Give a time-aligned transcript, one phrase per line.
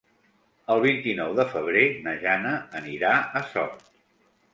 [0.75, 3.85] El vint-i-nou de febrer na Jana anirà a Sort.